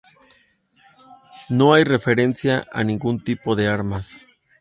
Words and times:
No 1.51 1.75
hay 1.75 1.83
referencia 1.83 2.65
a 2.71 2.83
ningún 2.83 3.23
tipo 3.23 3.55
de 3.55 3.67
armas. 3.67 4.25